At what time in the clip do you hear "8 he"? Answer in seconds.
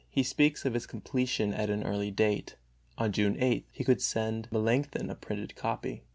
3.39-3.83